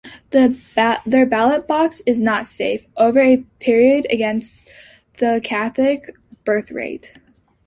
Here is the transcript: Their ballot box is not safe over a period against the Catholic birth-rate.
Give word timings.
Their 0.31 1.27
ballot 1.27 1.67
box 1.67 2.01
is 2.07 2.19
not 2.19 2.47
safe 2.47 2.83
over 2.97 3.19
a 3.19 3.43
period 3.59 4.07
against 4.09 4.67
the 5.19 5.41
Catholic 5.43 6.09
birth-rate. 6.43 7.13